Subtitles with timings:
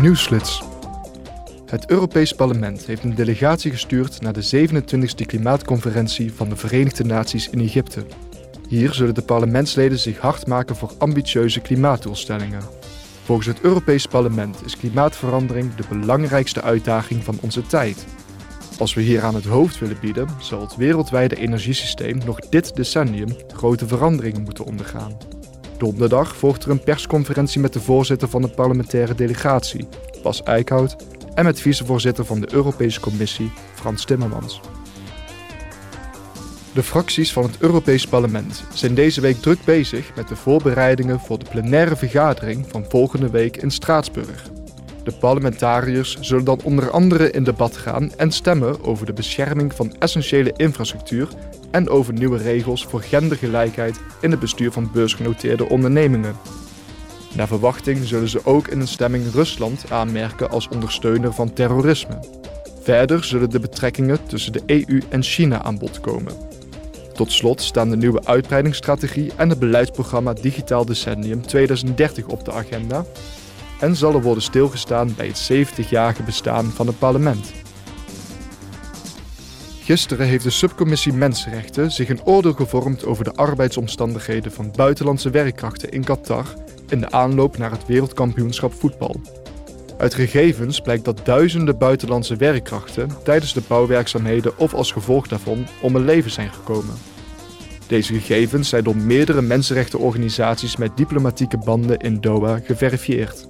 [0.00, 0.62] Nieuwsflits.
[1.66, 7.50] Het Europees Parlement heeft een delegatie gestuurd naar de 27e klimaatconferentie van de Verenigde Naties
[7.50, 8.06] in Egypte.
[8.68, 12.62] Hier zullen de parlementsleden zich hard maken voor ambitieuze klimaatdoelstellingen.
[13.24, 18.06] Volgens het Europees Parlement is klimaatverandering de belangrijkste uitdaging van onze tijd.
[18.78, 23.36] Als we hier aan het hoofd willen bieden, zal het wereldwijde energiesysteem nog dit decennium
[23.48, 25.16] grote veranderingen moeten ondergaan.
[25.78, 29.88] Donderdag volgt er een persconferentie met de voorzitter van de parlementaire delegatie,
[30.22, 30.96] Bas Eickhout,
[31.34, 34.60] en met vicevoorzitter van de Europese Commissie, Frans Timmermans.
[36.74, 41.38] De fracties van het Europees Parlement zijn deze week druk bezig met de voorbereidingen voor
[41.38, 44.50] de plenaire vergadering van volgende week in Straatsburg.
[45.04, 49.94] De parlementariërs zullen dan onder andere in debat gaan en stemmen over de bescherming van
[49.98, 51.28] essentiële infrastructuur
[51.70, 56.36] en over nieuwe regels voor gendergelijkheid in het bestuur van beursgenoteerde ondernemingen.
[57.34, 62.18] Naar verwachting zullen ze ook in een stemming Rusland aanmerken als ondersteuner van terrorisme.
[62.82, 66.32] Verder zullen de betrekkingen tussen de EU en China aan bod komen.
[67.12, 73.04] Tot slot staan de nieuwe uitbreidingsstrategie en het beleidsprogramma Digitaal Decennium 2030 op de agenda.
[73.80, 77.52] En zal er worden stilgestaan bij het 70-jarige bestaan van het parlement.
[79.84, 85.90] Gisteren heeft de subcommissie Mensenrechten zich een oordeel gevormd over de arbeidsomstandigheden van buitenlandse werkkrachten
[85.90, 86.46] in Qatar
[86.88, 89.20] in de aanloop naar het wereldkampioenschap voetbal.
[89.98, 95.96] Uit gegevens blijkt dat duizenden buitenlandse werkkrachten tijdens de bouwwerkzaamheden of als gevolg daarvan om
[95.96, 96.94] een leven zijn gekomen.
[97.86, 103.48] Deze gegevens zijn door meerdere mensenrechtenorganisaties met diplomatieke banden in Doha geverifieerd.